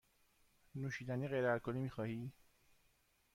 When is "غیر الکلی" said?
1.27-1.79